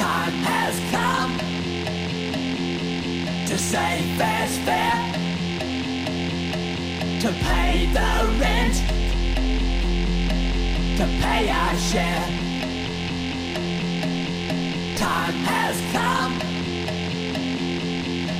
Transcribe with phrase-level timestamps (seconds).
[0.00, 1.32] Time has come
[3.46, 4.96] to say fair's fair,
[7.20, 8.76] to pay the rent,
[10.96, 12.26] to pay our share.
[14.96, 16.34] Time has come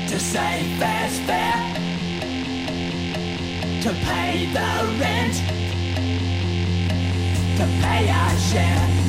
[0.08, 1.56] to say fair's fair,
[3.82, 5.36] to pay the rent,
[7.58, 8.99] to pay our share.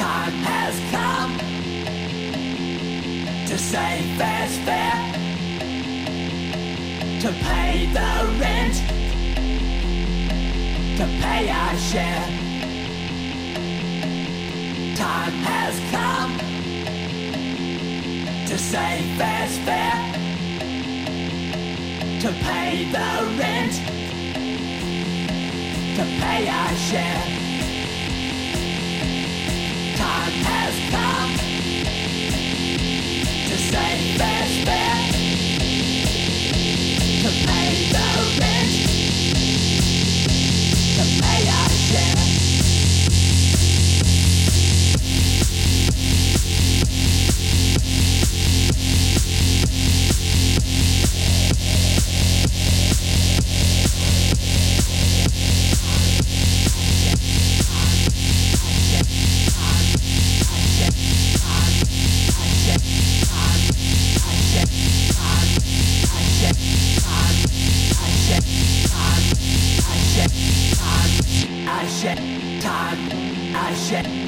[0.00, 1.32] Time has come
[3.46, 4.96] to say fair's fair,
[7.20, 8.76] to pay the rent,
[10.96, 12.26] to pay our share.
[14.96, 16.32] Time has come
[18.46, 19.96] to say fair's fair,
[22.22, 23.74] to pay the rent,
[25.96, 27.49] to pay our share.
[30.22, 31.32] Has come
[33.48, 33.89] to say
[73.92, 74.19] I